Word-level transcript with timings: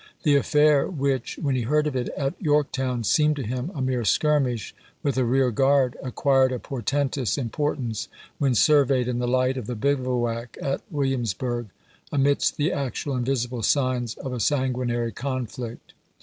The 0.23 0.35
affair 0.35 0.87
which, 0.87 1.37
when 1.39 1.53
he 1.53 1.61
heard 1.61 1.85
of 1.85 1.95
it 1.95 2.09
at 2.17 2.33
Yorktown, 2.41 3.03
seemed 3.03 3.35
to 3.35 3.43
him 3.43 3.69
a 3.75 3.83
mere 3.83 4.01
skii*mish 4.01 4.73
with 5.03 5.15
a 5.15 5.23
rear 5.23 5.51
guard, 5.51 5.95
acquired 6.01 6.51
a 6.51 6.57
portentous 6.57 7.37
importance 7.37 8.07
when 8.39 8.55
surveyed 8.55 9.07
in 9.07 9.19
the 9.19 9.27
light 9.27 9.57
of 9.57 9.67
the 9.67 9.75
bivouac 9.75 10.57
at 10.59 10.81
Williams 10.89 11.35
burg, 11.35 11.67
amidst 12.11 12.57
the 12.57 12.71
actual 12.71 13.13
and 13.15 13.27
visible 13.27 13.61
signs 13.61 14.15
of 14.15 14.33
a 14.33 14.39
sanguinary 14.39 15.11
conflict. 15.11 15.93